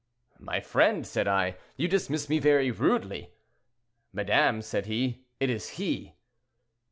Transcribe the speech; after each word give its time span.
"'My 0.39 0.59
friend,' 0.61 1.05
said 1.05 1.27
I, 1.27 1.57
'you 1.77 1.87
dismiss 1.87 2.27
me 2.27 2.39
very 2.39 2.71
rudely.' 2.71 3.33
'Madame,' 4.11 4.63
said 4.63 4.87
he, 4.87 5.25
'it 5.39 5.47
is 5.51 5.77
he.' 5.77 6.15